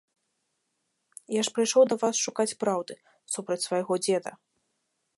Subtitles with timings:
[1.35, 2.93] Я ж прыйшоў да вас шукаць праўды
[3.37, 4.31] супраць свайго дзеда.